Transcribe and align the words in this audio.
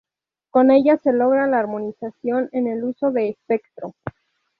Con 0.49 0.71
ellas 0.71 0.99
se 1.03 1.13
logra 1.13 1.45
la 1.45 1.59
armonización 1.59 2.49
en 2.53 2.65
el 2.65 2.83
uso 2.85 3.11
de 3.11 3.29
espectro. 3.29 3.93